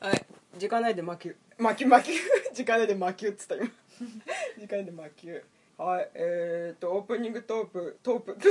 [0.00, 0.24] はい。
[0.58, 1.36] 時間内で魔球。
[1.58, 2.12] 魔球魔球。
[2.52, 3.66] 時間内で魔球っつった今。
[4.58, 5.42] 時間内で魔球。
[5.78, 6.10] はい。
[6.14, 7.98] えー、っとオープニングトープ。
[8.02, 8.36] トープ。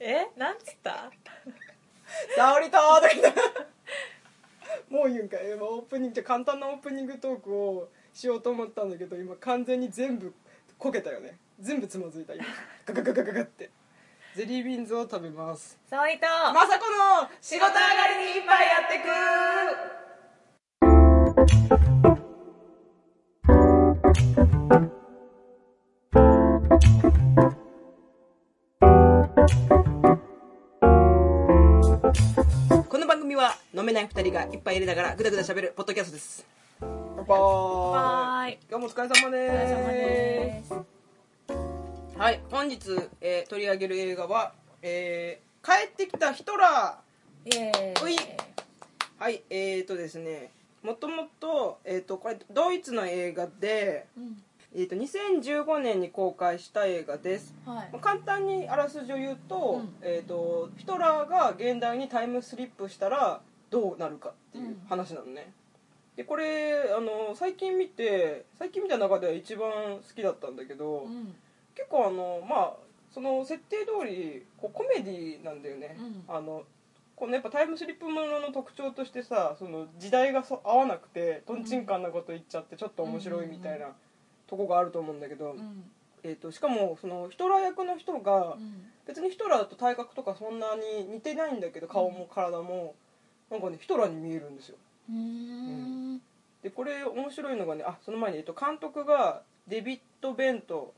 [0.00, 0.26] え？
[0.36, 1.10] なんつった？
[2.36, 3.40] 沙織とーと
[4.88, 5.50] もう言うんかい。
[5.50, 10.32] 今オープニングじゃ簡単なオープニングトークをしようと思ったんだけど今完全に全部
[10.78, 11.38] こけたよね。
[11.58, 12.44] 全部つまずいた今。
[12.84, 13.70] ガガガガガガって
[14.36, 15.78] ゼリービーンズを食べます。
[15.88, 16.84] そういとまさこ
[17.24, 17.78] の仕事上が
[18.20, 19.06] りにいっぱいやってく
[32.90, 36.44] この番組は飲めない二人が一杯入れながらぐだぐだしゃべるポッドキャストです。
[36.80, 40.95] 乾杯はーい今日もお疲れ様おで疲れ様です
[42.18, 42.78] はい本日、
[43.20, 48.04] えー取り上げる映画は、えー帰ってきたヒトラーイエーイ。
[48.04, 48.16] うい。
[49.18, 50.50] はいえーとですね
[50.82, 54.42] もともと,、えー、とこれドイツの映画で、うん。
[54.74, 57.54] えー、と2015年に公開した映画です。
[57.66, 57.88] はい。
[57.92, 59.94] まあ簡単にあらすじを言うと,、うん。
[60.00, 65.52] えー、とヒトラーが現代にタイムスリップしたらどうなるかっていう話なのね、
[66.16, 71.34] でこれあの最近見て最近見た中では一番好きだったんだけど、うん
[71.86, 72.72] 結構あのまあ
[73.12, 76.24] その設定通りこうコメディなんだよね、うん。
[76.28, 76.64] あの
[77.14, 83.86] このやっぱタイムスリップものの特徴としてさその時代がそ合わなくてとんちんかんなこと言っちゃってちょっと面白いみたいな
[84.48, 85.84] とこがあると思うんだけど、うん。
[86.24, 88.90] えー、としかもそのヒトラー役の人がうん。
[89.06, 92.96] 別にヒトラーと体格とかそんなに似てないんだけど顔も体も
[93.50, 94.76] なんかねヒトラーに見えるんですよ。
[95.08, 96.20] うーん。
[96.62, 100.92] でこれ面白いのがねあその前に、えっと、監督がデビッド・ベントうん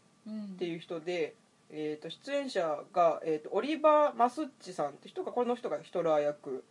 [0.55, 1.35] っていう人で、
[1.71, 6.65] えー、と出演者が、えー、とオリバー・マスッチさんって人がこの人がヒトラー役、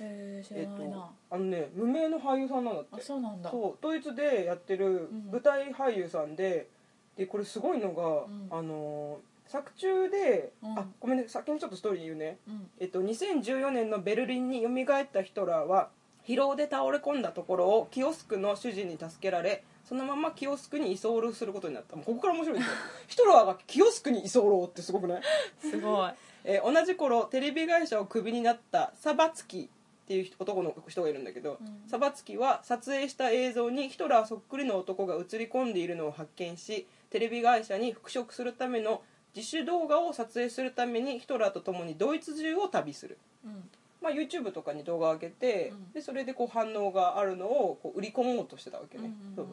[0.00, 1.10] へえ知えー、とらないな。
[1.30, 2.96] あのね無名の俳優さんなんだって。
[2.96, 3.50] あそうなんだ。
[3.50, 5.30] そうドイツでやってるうん。
[5.30, 6.68] 舞台俳優さんで
[7.16, 8.48] でこれすごいのが、ん。
[8.50, 10.78] あのー作中で、うん。
[10.78, 12.70] あごめんね先にちょっとストーリー言うね、うん。
[12.78, 15.88] えっと、2014年のベルリンに蘇ったヒトラーは
[16.24, 21.96] 疲労で倒れ込んだところをキオスクの主人に助けられそのままキオスクに居候することになった。
[21.96, 22.76] もうここから面白いですよ。
[23.08, 25.22] ヒトラーがキオスクに居候ってすごくない？
[25.60, 26.12] すごい。
[26.44, 31.82] えー同じ頃テレビ会社をクビになったサバツキっていう男の人がいるんだけど、うん。
[31.88, 39.02] サバツキは撮影した映像にヒトラーそっくりの男が映り込んでいるのを発見しテレビ会社に復職するための
[39.34, 43.68] 自主動画を撮影するためにヒトラーと共にドイツ中を旅する、うん。
[44.00, 45.92] まあ、YouTube とかに動画を上げて、うん。
[45.92, 49.46] でそれでこう反応があるのをこう売り込もうとしてたわけね、そう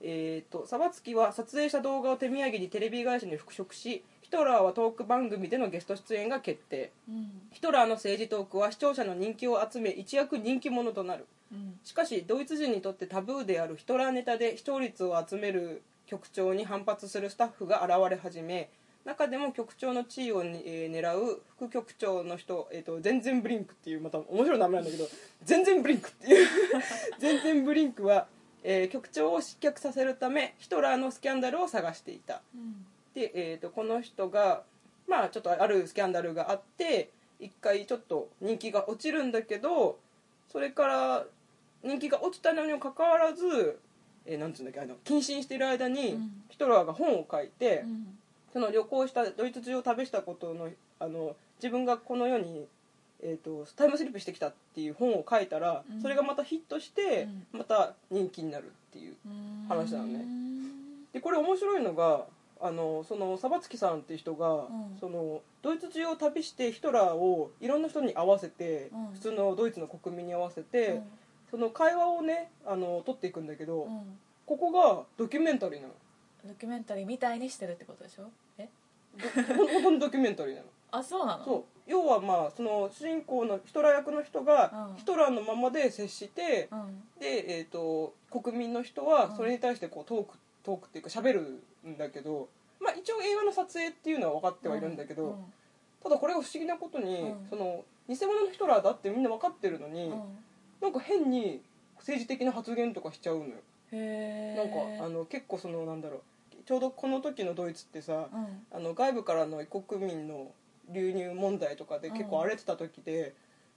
[0.00, 6.92] えー、とサバツキは撮影した動画を手土産にテレビ会社に復職しヒトラーはトーク番組でのゲスト出演が決定。
[7.08, 7.30] うん。
[7.50, 11.26] ヒトラーの政治トークは視聴者の人気を集め一躍人気者となる。
[11.50, 11.78] うん。
[11.82, 18.68] しかしドイツ人にとってタブーであるヒトラーネタで視聴率を集める局長に反発するスタッフが現れ始め
[19.04, 25.08] 中でも局長の地位をに、えー狙う副局長の人、えー、と全然ブリンクっていうまた面白い名前なんだけど
[25.44, 26.46] 全然ブリンクっていう。
[27.18, 28.26] 全然ブリンクは、
[28.64, 32.42] えー局長を失脚させるためヒトラーのスキャンダルを探していた。
[32.54, 32.86] うん。
[33.14, 34.62] で、えー、とこの人が
[35.08, 37.10] まあちょっとあるスキャンダルがあって
[37.40, 39.98] 一回ちょっと人気が落ちるんだけど
[40.52, 41.24] それから
[41.82, 43.78] 人気が落ちたのにもかかわらず、
[44.26, 46.30] えーなんつうんだっけあの謹慎している間に、うん。
[46.48, 48.18] ヒトラーが本を書いて、うん。
[48.52, 52.66] その旅行したドイツ中を旅したことのあの自分がこの世に、
[53.22, 56.00] えー、とタイムスリップしてきたっていう本を書いたら、うん。
[56.00, 59.66] それがまたヒットして、また人気になるっていううん。
[59.68, 60.24] 話なのね。
[61.12, 62.26] でこれ面白いのが
[62.60, 64.96] あのそのサバツキさんっていう人が、ん。
[65.00, 69.06] そのドイツ中を旅してヒトラーをいろんな人に合わせて、うん。
[69.14, 71.02] 普通のドイツの国民に合わせて、うん。
[71.50, 74.18] その会話をねあの取っていくんだけど、うん。
[74.46, 75.94] ここがドキュメンタリーなの。
[76.46, 78.30] ドキュメンタリーみたいにしてるってことでしょ？
[78.58, 78.68] え？
[79.56, 80.68] 本当にドキュメンタリーなの。
[80.92, 81.44] あそうなの？
[81.44, 84.96] そう要はまあその主人公のヒトラー役の人がうん。
[84.96, 87.02] ヒトラーのままで接して、うん。
[87.18, 92.48] で、えー、と国民の人はそれに対してこうトークトークっていうか喋るんだけど、
[92.80, 95.44] まあ、一応映画の撮影っていうのは分かってはいるんだけど、うん。
[96.02, 97.46] ただこれが不思議なことに、うん。
[97.48, 100.22] その偽物のヒトラーだってみんな分かってるのに、うん。
[100.82, 101.62] なんか変に
[101.96, 103.50] 政治的な発言とかしちゃうのよ、
[103.90, 106.20] なんかあの結構そのなんだろう
[106.64, 108.66] ちょうどこの時のドイツってさ、うん。
[108.70, 110.52] あの外部からの異国民の
[110.88, 113.34] 流入問題とかで結構荒れてた時で、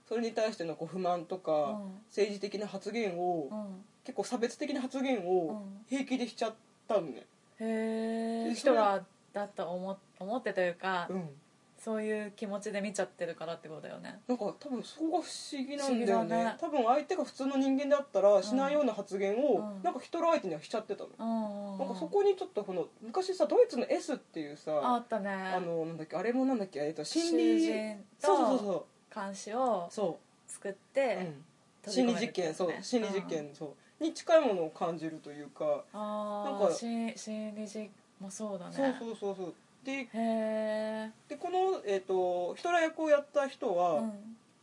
[0.08, 1.94] それに対してのこう不満とか、うん。
[2.08, 3.84] 政治的な発言を、うん。
[4.04, 5.84] 結構差別的な発言をうん。
[5.88, 6.54] 平気でしちゃっ
[6.88, 7.26] たのね、
[7.60, 11.28] へえでヒトラーだと思思ってというかうん
[11.82, 14.20] そういう気持ちで見ちゃってるからってことだよね。
[14.28, 16.44] なんか多分そこが不思議なんだよね。
[16.44, 16.56] ね。
[16.60, 19.82] 多分相手が普通の人間であったらしないような発言を、うん。
[19.82, 21.78] なんか人の相手にはしちゃってたの、うん。
[21.78, 25.32] なんかそこにちょっとこの昔さドイツの S っていうさあったね。
[25.32, 29.14] あのなんだっけあれもなんだっけえっと心囚理人そうそうとそう。
[29.14, 29.90] 監視を
[30.46, 31.32] 作って
[31.84, 32.72] うん、心理実験そう。
[32.80, 34.04] 心理実験、そう。
[34.04, 37.90] に近いものを感じるというか、あなんかあ心心理実
[38.20, 38.96] もそうだね。
[39.00, 40.08] そうそうそうそうで
[41.28, 44.12] でこの、えー、とヒトラー役をやった人は、うん。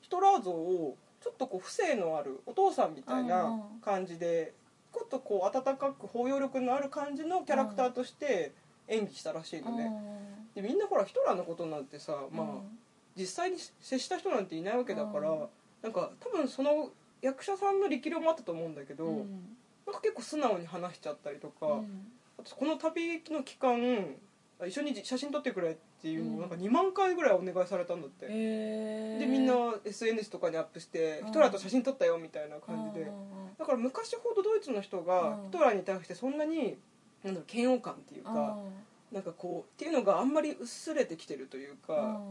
[0.01, 3.63] ヒトラー像をちょっとこう不正のあるお父さんみたいうんうなん。
[3.83, 4.53] 感じで、
[4.93, 8.53] ちょっとこう温かく包容力のある感じのキャラクターとして
[8.87, 9.91] 演技したらしいのね、
[10.55, 12.47] でみんなほらヒトラーのことなんてさ、まあ
[13.17, 15.47] 実際に接した人なんていないわけだから、うん。
[15.81, 16.89] なんか多分その
[17.21, 19.57] 役者さんの力量もあったと思うんだけど、うん。
[19.85, 22.07] なんか結構素直に話しちゃったりとか、うん。
[22.39, 24.05] あとこの旅の期間
[24.67, 26.37] 一緒に写真撮ってくれっていうのうん。
[26.37, 29.53] をなんか2万回ぐらいお願いされたんだって、へえでみんな
[29.85, 33.11] SNS とかにアップして、うんヒトラーと写真撮ったよみたいな感じで、
[33.57, 35.43] だから昔ほどドイツの人がうん。
[35.45, 36.77] ヒトラーに対してそんなに
[37.23, 38.57] なんだろう嫌悪感っていうか、
[39.11, 42.21] なんかこうっていうのがあんまり薄れてきてるというか、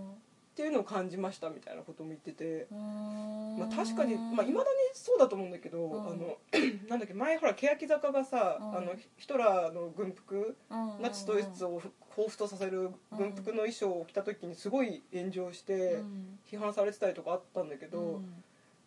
[0.59, 6.09] っていうのを感じましたみたいなことも言ってて、まあ、確かにまあ、未だにそうだと思うんだけど、ん。
[6.09, 6.37] あの
[6.91, 8.77] なんだっけ前ほら欅坂がさ、うん。
[8.77, 10.57] あのヒトラーの軍服
[11.01, 11.81] ナチスドイツを
[12.17, 16.03] 彷彿とさせる軍服の衣装を着た時にすごい炎上して
[16.51, 18.21] 批判されてたりとかあったんだけど、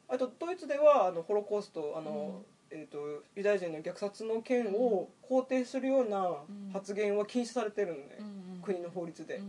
[0.09, 6.33] あとドイツではあのホロコーストあの、えー、とユダヤ人の虐殺の件を肯定するような
[6.73, 8.17] 発言は禁止されてるのね、
[8.61, 9.41] 国の法律で。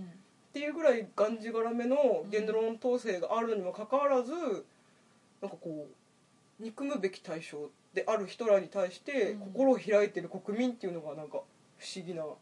[0.52, 4.32] っていうぐらいがんじがらめの言論統制があるにもかかわらず
[5.40, 5.88] なんかこ
[6.60, 9.38] う憎むべき対象であるヒトラーに対してうん。
[9.52, 11.40] 心を開いてる国民っていうのがなんか
[11.78, 12.38] 不思議な、ご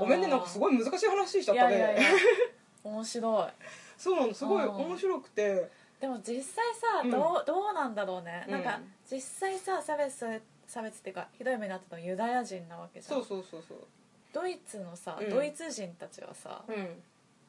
[0.00, 1.76] ごめんねなんかすごい難しい話しちゃったね。
[1.76, 2.10] いやいやいや。
[2.84, 3.52] 面白い。
[3.96, 4.76] そうなのすごいうん。
[4.76, 5.70] 面白くて。
[6.00, 7.10] でも実際さ、うん。
[7.10, 8.52] どうどうなんだろうね、うん。
[8.52, 8.78] なんか
[9.10, 13.18] 実際さ差別差別っていうかひどい目に遭ったのはユダヤ人なわけじゃん。
[13.18, 13.78] そうそうそうそう
[14.32, 15.30] ドイツのさ、うん。
[15.30, 17.02] ドイツ人たちはさうん。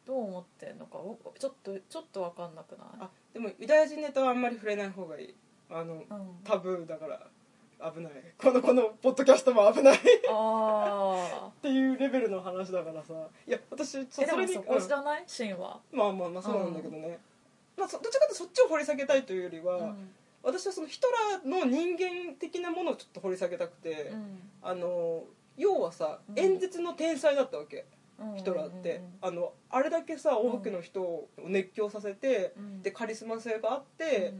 [0.05, 2.87] どう思ってんのかおちょっとちょっと分かんなくない？
[3.01, 5.35] あでもユダヤ人ネタはあんまり触れない方がいい。
[5.69, 6.03] あのうん、
[6.43, 7.19] タブーだから
[7.91, 8.11] 危ない。
[8.37, 9.95] このこのポッドキャストも危ない。
[9.97, 9.99] っ
[11.61, 13.13] ていうレベルの話だからさ。
[13.47, 15.23] いや私そえでもれにそこじゃない？
[15.27, 17.19] シーンは、まあまあまあそうなんだけどね、
[17.77, 20.11] まあ、そどっちかというとそっちを掘り下げたいというよりは、うん。
[20.43, 24.11] 私はそのヒトラーの人間的なものをちょっと掘り下げたくて、
[24.63, 25.23] あの
[25.61, 26.39] 要はさうん。
[26.39, 27.85] 演説の天才だったわけ、
[28.19, 28.35] うん。
[28.35, 32.81] ヒトラーって、あのあれだけさ多くの人を熱狂させて、うん。
[32.81, 34.33] でカリスマ性があって、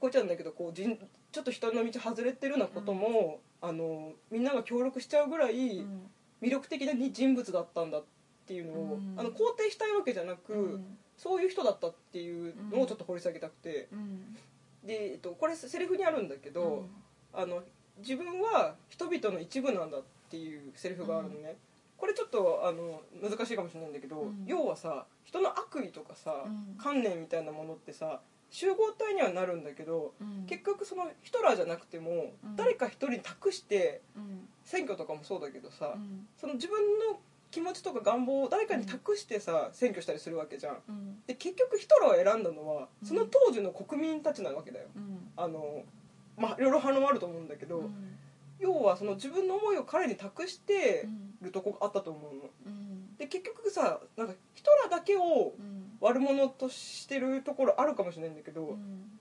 [0.00, 0.96] こう言っちゃうんだけどこう人
[1.32, 6.10] ちょっと人の道外れてるようなことも、あのみんなが協力しちゃうぐらいうん。
[6.42, 8.04] 魅力的な人物だったんだっ
[8.46, 9.14] ていうのを、うん。
[9.16, 10.98] あの肯定したいわけじゃなく、うん。
[11.16, 14.36] そういう人だったっていうのをちょっと掘り下げたくて、うん。
[14.84, 16.86] で、えっと、これセリフにあるんだけど、
[17.32, 17.62] あの
[17.98, 21.56] 自分は人々の一部なんだっていうセリフがあるのね、
[21.96, 24.44] これちょっとあの難しいかもしれないんだけど、うん。
[24.46, 26.76] 要はさ人の悪意とかさ、うん。
[26.76, 28.20] 観念みたいなものってさ
[28.50, 30.44] 集合体にはなるんだけど、うん。
[30.46, 32.56] 結局そのヒトラーじゃなくても、うん。
[32.56, 34.48] 誰か一人に託してうん。
[34.64, 36.26] 選挙とかもそうだけどさ、うん。
[36.36, 37.20] その自分の
[37.50, 40.78] 気持ちとか願望を誰かに託してさ、選挙したりするわけじゃん。
[40.88, 41.22] うん。
[41.26, 43.08] で結局ヒトラーを選んだのはうん。
[43.08, 44.88] その当時の国民たちなわけだよ。
[44.94, 45.30] うん。
[45.36, 45.84] あの
[46.36, 48.18] まあいろいろ反論もあると思うんだけど、うん
[48.58, 51.30] 要はその自分の思いを彼に託してうん。
[51.42, 52.40] るとこがあったと思うの。
[52.66, 53.16] うん。
[53.16, 55.84] で結局さなんかヒトラーだけをうん。
[56.00, 59.18] 悪者としてるところあるかもしれないんだけど、うん。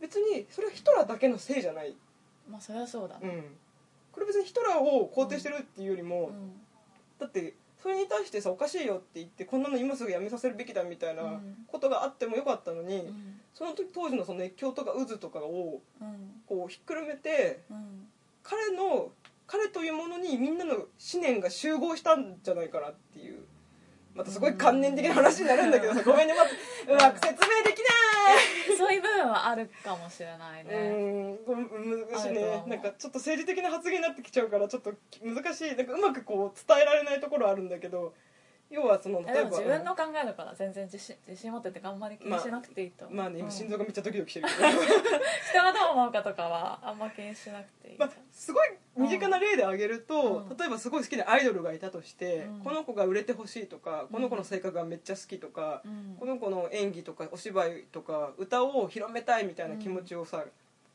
[0.00, 1.96] 別にそれはヒトラーだけのせいじゃない、
[2.48, 3.18] まあそれはそうだ。
[3.18, 3.44] ねうん、
[4.12, 6.52] これ別にヒトラーを肯定してるっていうよりも、うん。
[7.18, 11.56] だってそれに対してさおかしいよって言ってこんなの今すぐやめさせるべきだみたいなうん。
[11.66, 13.40] ことがあってもよかったのに、うん。
[13.52, 16.42] その時当時のその熱狂とか渦とかをうん。
[16.46, 18.06] こうひっくるめてうん
[18.42, 19.12] 彼の
[19.46, 20.88] 彼というものにみんなの思
[21.20, 23.44] 念が集合したんじゃないかなっていう。
[24.12, 26.50] またすごい観念的な話になるんだけどさごめんねまず
[26.92, 27.80] うまく説明でき
[28.80, 31.38] そういう部分はあるかもしれないない、 うねん
[32.08, 38.14] 難しいねなんかちょっと政治的な発言になってきちゃうからちょっと難しいなんかうまくこう伝えられないところあるんだけど
[38.70, 43.04] 要はそのえでも自分の考えだから全然自信自信持っててあんまり気にしなくていいと。
[43.04, 43.52] 思うまあね今うん。
[43.52, 44.68] 心臓がめっちゃドキドキしてるけど。
[45.50, 47.98] 人がどう思うかとかはあんま気にしなくていい。
[47.98, 50.56] まあ、すごい身近な例で挙げると、うん。
[50.56, 52.60] 例えばすごい好きなアイドルがいたとして、うん。
[52.60, 56.16] この子が売れてほしいとかこの子の性格がめっちゃ好きとか、うん。
[56.20, 60.44] この子の演技とかお芝居とか歌を広めたいみたいな気持ちをさ、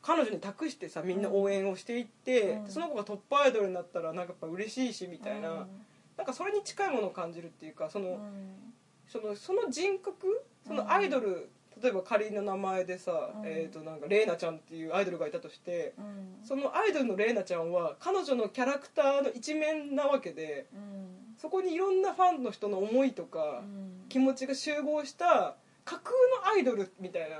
[0.00, 2.68] 彼女に託してさみんな応援をしていって、うん。
[2.68, 8.72] その子がトップアイドルになったらなんかやっぱ嬉しいしみたいな、うんなんかそれに近いものを感じるっていうかその、うん。
[9.06, 11.48] そのその人格そのアイドル、
[11.80, 13.46] 例えば仮の名前でさ、うん。
[13.46, 16.46] えー、となんかレイナちゃんっていうアイドルがいたとしてうん。
[16.46, 21.36] そのアイドルのレイナちゃんは彼女のキャラクターの一面なわけでうん。
[21.38, 24.06] そこにいろんなファンの人の思いとかうん。
[24.08, 27.36] 気持ちが集合した架空のアイドルみたいな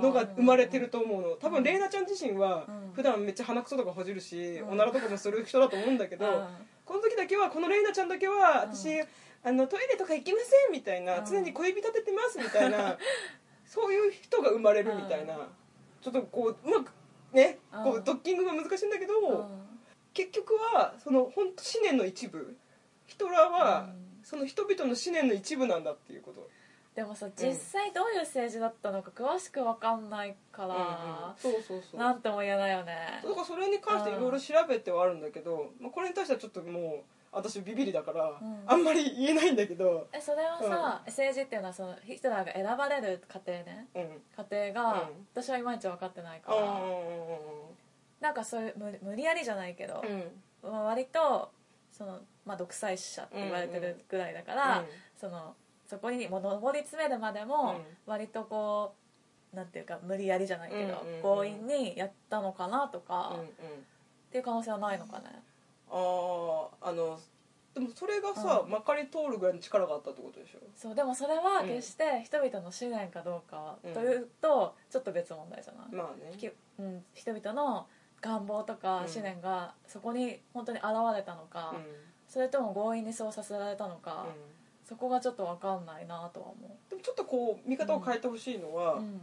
[0.00, 1.30] のが生まれてると思うの。
[1.30, 2.92] 多分うんレイナちゃん自身はうん。
[2.94, 4.68] 普段めっちゃ鼻くそとかほじるしうん。
[4.70, 6.46] おならとかもする人だと思うんだけどうん。
[6.84, 8.88] この時だけはこのレイナちゃんだけは私、
[9.42, 11.24] あのトイレとか行きませんみたいな、うん。
[11.24, 12.98] 常に小指立ててますみたいな
[13.66, 15.46] そういう人が生まれるみたいな、うん。
[16.00, 16.92] ちょっとこううまく
[17.32, 17.84] ね、うん。
[17.84, 19.46] こうドッキングが難しいんだけど、うん。
[20.12, 22.56] 結局はその本当思念の一部。
[23.06, 24.04] ヒトラーは、うん。
[24.22, 26.48] その人々の思念の一部なんだっていうこと、
[26.94, 32.00] でもさ実際どういう政治だったのか詳しく分かんないから、そうそうそう。
[32.00, 33.20] なんとも言えないよね。
[33.24, 37.02] だからそれに関していろいろ調べてはあるんだけど、まあ、これに対してはちょっともう
[37.34, 38.62] 私ビビりだから、ん。
[38.64, 40.06] あんまり言えないんだけど。
[40.12, 43.88] えそれはさ、政治っていうのはそのヒトラーが選ばれる過程ね。
[43.94, 44.22] うん。
[44.36, 45.26] 過程が、うん。
[45.34, 46.80] 私はいまいち分かってないかあら
[48.20, 50.08] なんかそういう無無理やりじゃないけどー、
[50.64, 50.70] うん。
[50.70, 51.50] まあ割と
[51.90, 54.86] その、まあ、独裁者って言われてるぐらいだから、うん。
[55.16, 55.56] その
[55.94, 58.94] そこにもう上り詰めるまでも割とこ
[59.52, 65.26] うなんていうか無理やりじゃないけど、強引にやったのかなとか、っていう可能性はないのかね。
[65.88, 67.16] あああの
[67.72, 68.70] でもそれがさ、うん。
[68.72, 70.58] まかり通るぐらいの力があったってことでしょ？
[70.74, 73.94] そうでもそれは決して人々の思念かどうかうん。
[73.94, 76.36] というとちょっと別問題じゃない、まあね。
[76.36, 77.86] きうん、人々の
[78.20, 79.12] 願望とかうん。
[79.12, 81.84] 思念がそこに本当に現れたのか、うん。
[82.28, 84.54] それとも強引にそうさせられたのか、うん
[84.88, 89.20] そこがちょっと分かんないなとは思でもちょっとこう見方を変えてほしいのは、う、うん。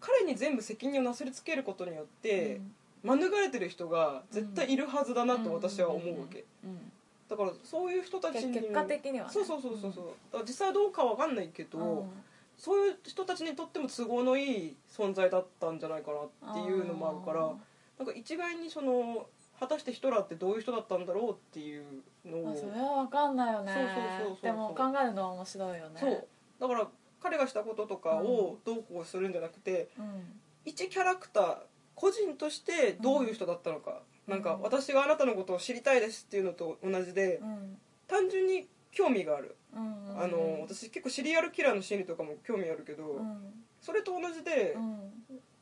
[0.00, 2.60] 彼に全部責任をなすりつけることによって、
[3.02, 6.70] 免れてる人が絶対いるはずだなと私は思うわけ、うん。
[6.70, 6.92] うん。
[7.28, 9.32] だからそういう人たちに結果的にはね。
[9.32, 10.42] そうそうそうそうそう。
[10.42, 12.10] 実際はどうかわかんないけど、うん。
[12.56, 17.52] そういう人たちにとっても都合のいい存在だったんじゃないかなっていうのもあるから
[17.98, 19.26] なんか一概にその
[19.62, 21.84] 果たしてヒトラーってどういう人だったんだろうっていう
[22.26, 23.72] のをあそれは分かんないよね。
[23.72, 26.00] そうそうそうそうでも考えるのは面白いよね。
[26.00, 26.26] そう。
[26.58, 26.88] だから
[27.22, 30.40] 彼がしたこととかをどうこうするんじゃなくて、うん。
[30.64, 31.56] 一キャラクター
[31.94, 37.78] 個人としてどういう人だったのか、なんか私があなたのことを知りたいですっていうのと同じで、うん。
[38.08, 40.20] 単純に興味がある、うん。
[40.20, 45.12] あの私結構シリアルキラーの心理とかも興味あるけど、うんそれと同じで、うん。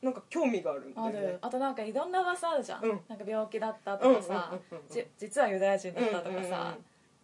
[0.01, 1.37] なんか興味があるんだよあねる。
[1.41, 2.99] あとなんかいろんな噂あるじゃん、うん。
[3.07, 6.77] なんか病気だったうんとかさ、うんうんうんじ実はユダヤ人だったとかさ、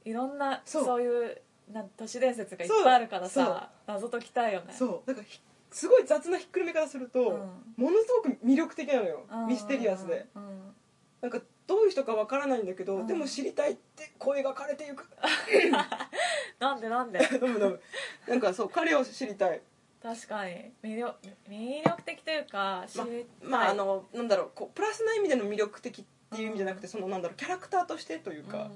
[0.03, 4.73] いろんなそそうういうなん都市伝説がいっぱいあるからさ謎解きたいよね。
[4.73, 5.07] そう。
[5.07, 7.83] だからひすごい雑なひっくるめ方すると、うん。
[7.83, 9.47] ものすごく魅力的なのよ、うん。
[9.47, 10.25] ミステリアスで。
[10.35, 10.73] うん。
[11.21, 13.07] なんかどういう人かわからないんだけど、うん。
[13.07, 15.05] でも知りたいって声が枯れていく。
[16.59, 17.19] なんでなんで？
[18.27, 19.61] なんかそう彼を知りたい
[20.01, 20.71] 確かに。
[20.83, 21.15] 魅力
[21.49, 23.09] 魅力的というか知まり
[23.41, 28.69] たい、まああのなんだろうこうプラスな意味での魅力的っていう意味じゃなくて、そのなんだろうキャラクターとしてというか、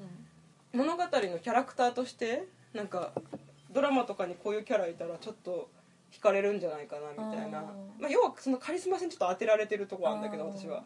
[0.74, 3.12] 物語のキャラクターとしてなんか
[3.72, 5.70] ドラマとかにこういうキャラいたらちょっと
[6.12, 7.66] 惹かれるんじゃないかなみたいな、うん。
[8.00, 10.58] まあ、要はそのカリスマ性にちょっと当てられてるとこあるんだけどうん。
[10.58, 10.84] 私は。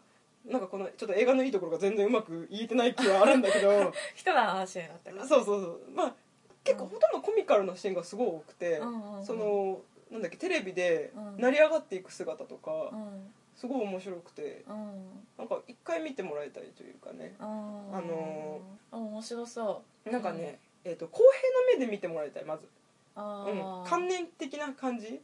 [0.48, 3.92] なんかこのちょっと映画のいいところが全然うまく言えてない気はあるんだけど。
[4.14, 5.80] 人らの話になってからそうそうそう。
[5.92, 6.14] まあ
[6.62, 9.26] 結構ほとんどコミカルなシーンがすごい多くて、うんうんうん。
[9.26, 11.40] そのなんだっけテレビでうん。
[11.40, 13.32] 成り上がっていく姿とか、うん。
[13.56, 15.24] すごい面白くてうん。
[15.38, 17.44] なんか一回見てもらいたいというかねあ
[17.92, 20.10] あのー面白そう。
[20.10, 21.22] なんかね、えー、と公
[21.68, 22.68] 平の目で見てもらいたいまず、
[23.14, 25.20] あうん、ー観念的な感じ。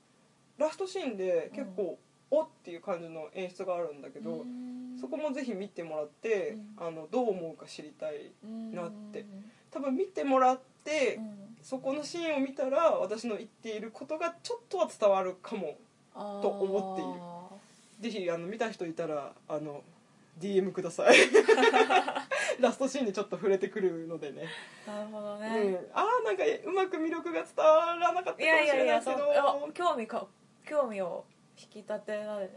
[0.58, 1.98] ラストシーンで結構、
[2.30, 4.98] おっていう感じの演出があるんだけど、うん。
[5.00, 6.86] そこもぜひ見てもらって、うん。
[6.86, 9.24] あのどう思うか知りたいうんなって。
[9.70, 10.60] 多分見てもらっ
[11.62, 15.78] そこのシーンを見たら私の言っていることがちょっとは伝わるかも。
[16.14, 18.12] と思っている。
[18.12, 19.82] ぜひあの見た人いたらあの
[20.40, 21.16] DM ください。
[22.60, 24.44] ラストシーンでちょっと触れてくるのでね。
[24.86, 25.40] なるほどうん。
[25.40, 30.26] ね、、ああなんかうまく魅力が伝わらなかったかもしいやいやいれないけどやそうあ興味か
[30.66, 31.24] 興味を
[31.58, 32.50] 引き立てられる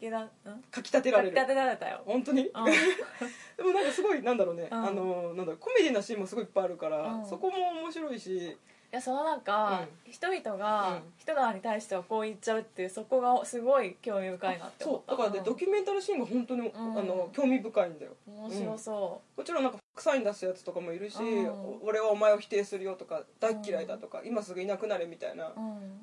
[0.00, 0.30] 引きだん？
[0.70, 1.28] かき立てられる。
[1.30, 2.02] 引き立てられたよ。
[2.06, 2.42] 本当に？
[2.42, 2.50] うん。
[2.54, 4.86] でもなんかすごいなんだろうね、うん。
[4.86, 7.26] あのなんだコメディなシーンもすごいいっぱいあるから、うん。
[7.26, 8.56] そこも面白いし。
[8.90, 11.12] いやそのなんか、人々が、うん。
[11.18, 15.14] 人らに対してはこう言っちゃうっていうそこがすごい興味深いなって思った。
[15.14, 15.18] そう。
[15.18, 15.44] だからね、うん。
[15.44, 16.72] ドキュメンタルシーンが本当に、ん。
[16.74, 18.12] あの興味深いんだよ。
[18.26, 21.80] 面白そもちろんなんか臭いに出すやつとかもいるし、うん。
[21.82, 25.52] 俺はお前を否定するよとか大っ嫌いだとか、今すぐいなくなれみたいな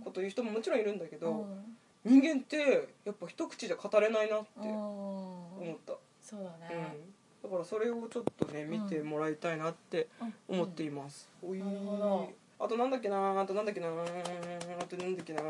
[0.04, 4.70] こと言う人ももちろんいるんだけど、うん人間ってやっぱ一口じゃ語れないなってうん。
[4.70, 6.78] 思った、そうだうん。
[6.80, 6.98] ね、
[7.44, 10.34] だからそれをちょっとね見てもらいたいなってうん。
[10.60, 12.30] 思っています、おいなるほど。
[12.58, 13.92] あとなんだっけなあとなんだっけなあ
[14.86, 15.42] となんだっけな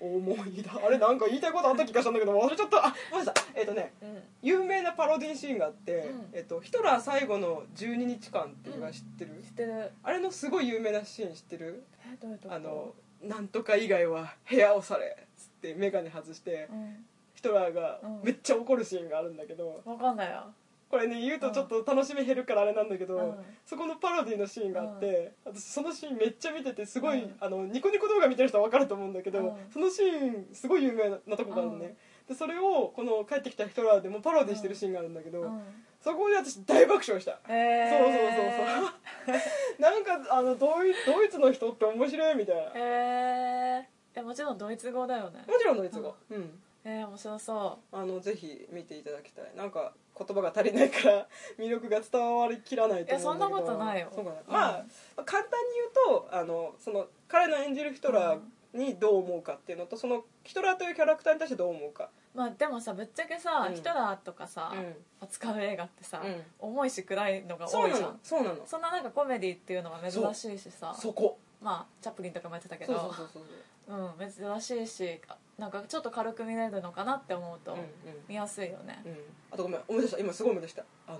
[0.00, 0.68] 思い出。
[0.84, 2.86] あれなんか言いたいことあった気がしたんだけど忘れちゃった。
[2.86, 3.60] あごめんなさい。
[3.60, 6.30] えっ、とねうん有名なパロディシーンがあって、うん。
[6.32, 9.92] えっとヒトラー最後の12日間っていう映画知ってる、知ってる。
[10.02, 11.84] あれのすごい有名なシーン知ってる？
[12.04, 17.04] えどういうとこあのなんとか以外は部屋をされっつって眼鏡外してうん。
[17.34, 18.20] ヒトラーがうん。
[18.24, 20.52] めっちゃ怒るシーンがあるんだけど分かんないよ
[20.90, 23.34] これね言うとちょっと楽しみ減るからあれなんだけど、うん。
[23.66, 27.36] そこのパロディのシーンがあって、私そのシーンめっちゃ見ててすごい、うん。
[27.40, 29.54] あのニコニコ動画見てる人は分かると思うんだけど、うん。
[29.70, 31.94] そのシーンすごい有名なとこがあるのね、
[32.26, 35.62] でそれをこの「帰ってきたヒトラー」でもパロディしてるシーンがあるんだけど、うん
[36.00, 39.82] そこで私大爆笑した、へそうそうーそうそう。
[39.82, 45.44] なんかあのドイドイツの人って面白いみたいな、へえもちろんドイツ語だよね。
[45.46, 46.14] もちろんドイツ語。
[46.30, 46.58] うん。
[46.84, 49.52] えー、面白そあのぜひ見ていただきたい。
[49.56, 51.28] なんか言葉が足りないから
[51.58, 53.58] 魅力が伝わりきらないと思うんだけど。
[53.58, 54.08] いやそんなことないよ。
[54.14, 54.36] そうかな。
[54.40, 54.52] うん。
[54.52, 54.84] まあ
[55.24, 58.40] 簡単に言うとあのその彼の演じるヒトラー
[58.78, 63.74] にどう思うかっていうのとそのヒトラーというキャラクターに対してどう思うか、うまあでもさぶっちゃけさ、うん。
[63.74, 64.94] ヒトラーとかさ、うん。
[65.20, 66.42] 扱う映画ってさ、うん。
[66.58, 68.18] 重いし暗いのがそうなの多いじゃん。
[68.22, 70.94] そうなのそんななんかコメディっていうのは珍しいしさ。
[70.96, 71.38] そこ。
[71.60, 73.42] まあチャップリンとかもやってたけそうどそうそうそう。
[73.88, 75.20] うん珍しいし
[75.58, 77.86] なんかちょっと軽く見れるのかなって思うと、うんうん。
[78.28, 79.02] 見やすいよね。
[79.04, 79.16] うん。
[79.50, 80.84] あとごめん思い出した今すごい思い出した。
[81.08, 81.18] あの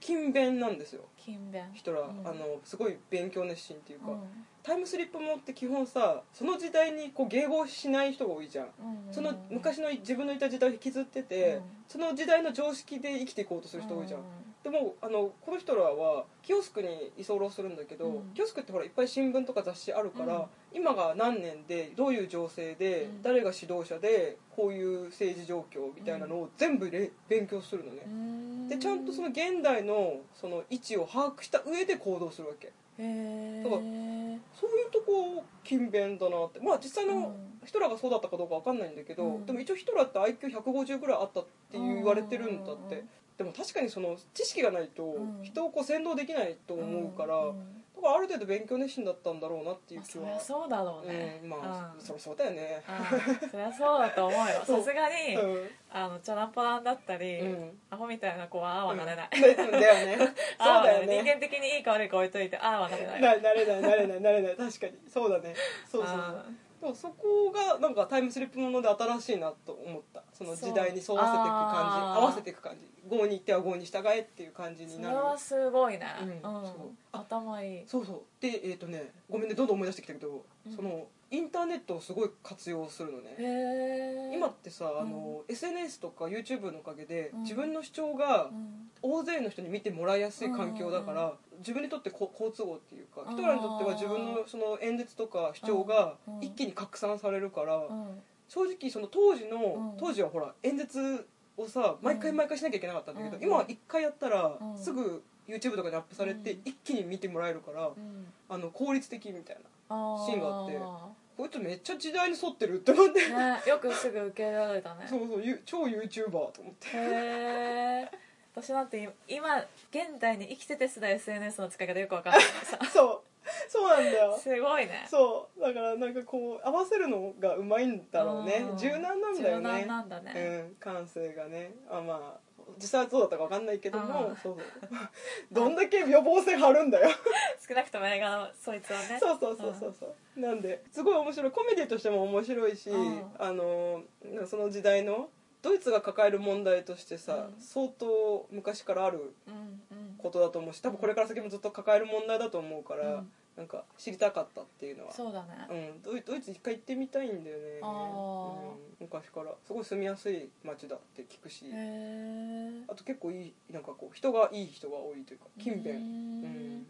[0.00, 1.02] 勤勉なんですよ。
[1.18, 1.70] 勤勉。
[1.74, 2.26] ヒトラー、うん。
[2.26, 4.20] あのすごい勉強熱心っていうか、うん。
[4.62, 8.66] タイムスリップもって基本さその時代にこう迎合しない人が多いじゃん。
[8.66, 11.62] うんその昔の自分のいた時代を引きずってて、うん。
[11.86, 14.22] その時代の常識で生きていこうとする人多いじゃん、う
[14.64, 18.22] でもあのこの人らはキオスクに居候するんだけど、うん。
[18.34, 20.44] キオスクってほらいっぱい新聞とか雑誌あるから、うん。
[20.72, 23.22] 今が何年でどういう情勢で、うん。
[23.22, 32.72] 誰が指導者でこういう政治状況みたいなのを全部れ勉強するのね、んでちゃんとその現代のその位置を把握した上で行動するわけ。
[32.96, 36.60] へだからえそういうとこ勤勉だなって。
[36.60, 39.46] まあ実際のヒトラーがそうだったかどうかわかんないんだけど、うん。
[39.46, 45.42] でも一応ヒトラーって IQ150 ぐらいあったって言われてるんだって、うんでも確かにその知識がないとうん。
[45.42, 52.04] 人をこう先導できないと思うから、うんだからある程度勉強熱心だったんだろうなっていうまあそり気はゃそうだろうね、うんまあ、うん。
[52.04, 52.82] そりゃそうだよね。
[52.88, 53.50] うん。
[53.50, 54.44] そりゃそうだと思うよ。
[54.66, 55.70] さすがに、うん。
[55.90, 57.78] あのチャランポランだったり、うん。
[57.90, 59.70] アホみたいな子はああはなれない、うん。
[59.70, 60.18] だだよね。
[60.58, 61.22] そうだよね。
[61.22, 63.20] 人間的にいいか悪いか置いといてああはなれない。
[63.20, 64.56] ななれないなれないなれない。
[64.56, 64.92] 確かに。
[65.08, 65.54] そうだね。
[65.90, 66.44] そうそうあ
[66.84, 70.22] でもそこがなんかタイムスリップもので新しいなと思った。
[70.34, 71.98] その時代に沿わせていく感じ。
[72.04, 72.86] 合わせていく感じ。
[73.08, 75.16] 郷に行っては郷に従えっていう感じそになる。
[75.16, 76.06] れはすごいね。
[76.20, 76.28] うん。
[76.28, 76.58] う。
[76.58, 76.98] ん。
[77.10, 77.82] 頭いい。
[77.86, 78.22] そうそう。
[78.38, 79.54] でえっ、とねごめんね。
[79.54, 80.76] どんどん思い出してきたけど、うん。
[80.76, 84.30] そのインターネットをすごい活用するのね。
[84.32, 87.42] 今ってさあの、SNS とか YouTube のおかげで、うん。
[87.42, 88.90] 自分の主張がうん。
[89.02, 96.40] 大勢の人に見てもらいやすい環境だから、自分にとってこ好都合っていうかヒトラーにとっては自分のその演説とか主張がうん。
[96.40, 98.22] 一気に拡散されるから、うん。
[98.48, 99.96] 正直その当時の、うん。
[99.98, 103.42] 当時はほら演説をさ毎回毎回しなきゃいけなかったんだけど、うん。
[103.42, 104.78] 今は一回やったら、うん。
[104.78, 106.60] すぐ YouTube とかにアップされて、うん。
[106.64, 108.26] 一気に見てもらえるから、うん。
[108.48, 110.78] あの効率的みたいなあシーンがあって。
[110.80, 115.06] あこいつめっちゃ時代に沿ってるって思って、ねよくすぐ受け入れられたね。
[115.08, 116.88] そうそうゆ超 YouTuber と思って。
[116.88, 118.10] へえ
[118.54, 119.56] 私なんて今
[119.90, 122.86] 現代に生きててすら SNS の使い方よく分かんないからさ。
[122.90, 123.20] そう。
[123.68, 124.38] そうなんだよ。
[124.38, 125.06] すごいね。
[125.10, 125.60] そう。
[125.60, 128.66] だからなんかこう合わせるのがうまいんだろうね。
[128.70, 128.76] うん。
[128.76, 130.32] 柔軟なんだよ柔軟ねなんだね。
[130.70, 130.74] うん。
[130.76, 131.72] 感性がね。
[131.90, 132.43] あまあ
[132.76, 134.56] 実際はそうだったか分かんないけどもうんそう
[135.52, 137.08] どんだけ予防線張るんだよ。
[137.66, 139.18] 少なくとも映画のそいつはね。
[139.20, 140.40] そうそうそうそうそう。
[140.40, 141.50] なんですごい面白い。
[141.50, 144.02] コメディとしても面白いし、うんあの
[144.46, 145.30] その時代の
[145.62, 147.60] ドイツが抱える問題としてさ、うん。
[147.60, 150.16] 相当昔からあるうんうん。
[150.18, 155.12] ことだと思うし多分これから先もずっと抱える問題だと思うから、うんなんか知りたかったっていうのは。
[155.12, 155.48] そうだね。
[155.70, 158.70] うん、ドイドイツ一回行ってみたいんだよね、あー。
[158.72, 159.52] うん、昔から。
[159.64, 161.66] すごい住みやすい街だって聞くし。
[161.66, 165.94] へえあと結構いいなんかこう人がいい人が多いというか勤勉。
[165.94, 166.86] ううん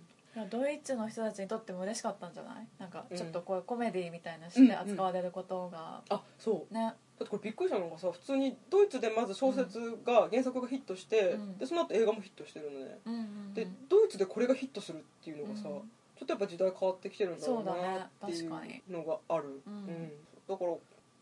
[0.51, 2.67] ドイツの人たちにとっても嬉しかったんじゃない？
[2.81, 6.75] なんかうんちょっとこういうコメディみたいなして扱われることが、あそう。
[6.75, 6.81] ね。
[6.81, 11.59] だってこれびっくりしたのがさ普通にドイツでまず小説が、原作がヒットして、うん。
[11.59, 13.55] でその後映画もヒットしてるのね、うんうんうん。
[13.55, 15.83] でドイツでこれがヒットするっていうのがさ、うん
[16.17, 20.13] ちょっとやっぱ時代変わってきてるんだろうなっていうのがある、うん。
[20.49, 20.75] だから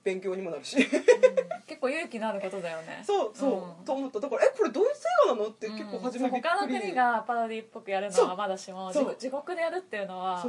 [0.04, 0.76] 勉強にもなるし。
[0.76, 0.82] うん。
[1.66, 3.02] 結構勇気のあることだよね。
[3.06, 3.84] そうそう、うん。
[3.84, 4.20] と思った。
[4.20, 9.04] だからえこれドイツ映画なのって結構初めびっくり、うん他の国がパロディっぽくやるのはまだしもそう。
[9.04, 10.44] 自自国でやるっていうのは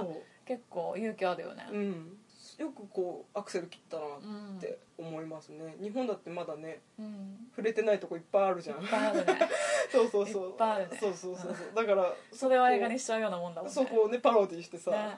[0.45, 1.67] 結構勇気あるよね。
[1.71, 2.17] うん
[2.59, 5.75] よくこうアクセル切ったなうんって思いますね。
[5.81, 7.37] 日本だってまだねうん。
[7.55, 8.81] 触れてないとこいっぱいあるじゃん。
[8.81, 9.39] いっぱいあるね。
[9.91, 10.49] そうそうそう。
[10.49, 10.97] いっぱいあるね。
[10.99, 11.75] そうそうそうそう。
[11.75, 13.73] だからそれを映画にしちゃうようなもんだもんね。
[13.73, 15.17] そこをねパロディしてさ、ね。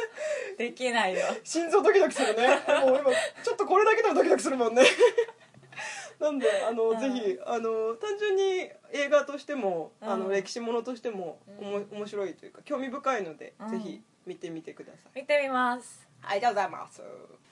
[0.58, 1.20] できないよ。
[1.42, 2.48] 心臓ドキドキするね。
[2.86, 3.10] もう今
[3.42, 4.82] ちょっとこれだけでもドキドキするもんね。
[6.20, 6.98] なんであの、うん。
[7.00, 13.70] ぜひあの単純に映画としても、あのうん歴史ものとしてもおも面白いというか興味深いので、うん。
[13.70, 15.20] ぜひ見てみてください。
[15.20, 17.02] 見てみますありがとうございます。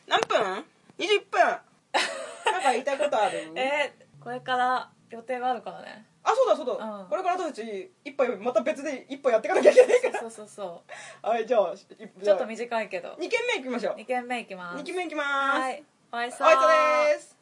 [0.06, 0.64] 何分
[0.98, 1.40] ?20 分。
[1.40, 3.52] なんか言いたいことある？
[3.56, 6.06] えーこれから予定があるからね。
[6.22, 7.08] あそうだそうだ、うん。
[7.08, 10.20] これから私たち一杯また別で一杯やっていかなきゃいけないから。
[10.20, 10.82] そうそうそ
[11.22, 13.16] はいじゃあうちょっと2短いけど。
[13.18, 13.94] 軒目行きましょう。
[13.96, 14.80] 2軒目いきます。
[14.80, 15.58] 2軒目行きます。
[15.60, 15.84] はい。
[16.12, 17.41] おいしおいしそうです